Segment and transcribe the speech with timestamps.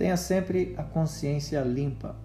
[0.00, 2.16] Tenha sempre a consciência limpa.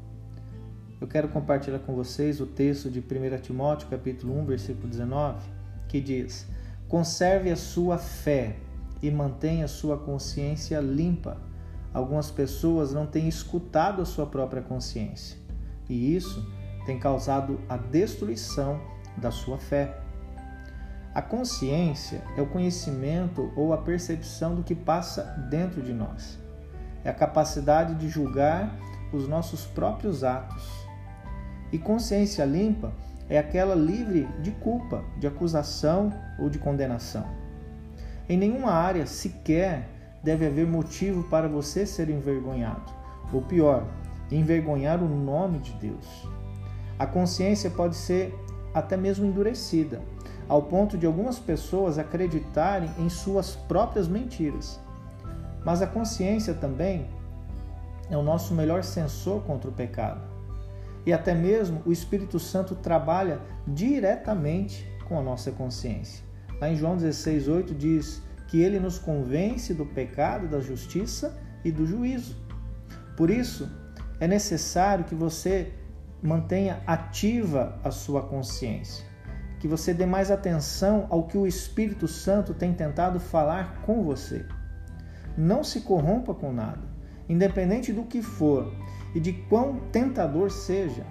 [1.02, 5.46] Eu quero compartilhar com vocês o texto de 1 Timóteo, capítulo 1, versículo 19,
[5.90, 6.48] que diz:
[6.88, 8.56] Conserve a sua fé
[9.02, 11.38] e mantenha a sua consciência limpa.
[11.94, 15.38] Algumas pessoas não têm escutado a sua própria consciência,
[15.90, 16.50] e isso
[16.86, 18.80] tem causado a destruição
[19.18, 20.05] da sua fé.
[21.16, 26.38] A consciência é o conhecimento ou a percepção do que passa dentro de nós.
[27.06, 28.78] É a capacidade de julgar
[29.14, 30.70] os nossos próprios atos.
[31.72, 32.92] E consciência limpa
[33.30, 37.26] é aquela livre de culpa, de acusação ou de condenação.
[38.28, 39.88] Em nenhuma área sequer
[40.22, 42.92] deve haver motivo para você ser envergonhado,
[43.32, 43.88] ou pior,
[44.30, 46.28] envergonhar o nome de Deus.
[47.00, 48.38] A consciência pode ser
[48.76, 50.02] até mesmo endurecida,
[50.50, 54.80] ao ponto de algumas pessoas acreditarem em suas próprias mentiras.
[55.64, 57.08] Mas a consciência também
[58.10, 60.22] é o nosso melhor sensor contra o pecado.
[61.06, 66.24] E até mesmo o Espírito Santo trabalha diretamente com a nossa consciência.
[66.60, 71.86] Lá em João 16,8 diz que ele nos convence do pecado, da justiça e do
[71.86, 72.36] juízo.
[73.16, 73.70] Por isso,
[74.20, 75.72] é necessário que você
[76.26, 79.06] mantenha ativa a sua consciência,
[79.60, 84.46] que você dê mais atenção ao que o Espírito Santo tem tentado falar com você.
[85.38, 86.82] Não se corrompa com nada,
[87.30, 88.74] independente do que for
[89.14, 91.06] e de quão tentador seja.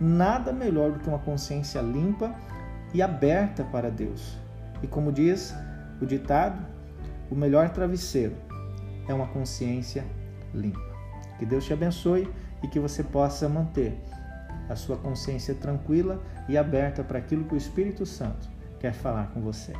[0.00, 2.34] Nada melhor do que uma consciência limpa
[2.92, 4.38] e aberta para Deus.
[4.82, 5.54] E como diz
[6.00, 6.66] o ditado,
[7.30, 8.34] o melhor travesseiro
[9.06, 10.04] é uma consciência
[10.54, 10.80] limpa.
[11.38, 12.28] Que Deus te abençoe
[12.62, 13.98] e que você possa manter
[14.70, 19.40] a sua consciência tranquila e aberta para aquilo que o Espírito Santo quer falar com
[19.40, 19.72] você.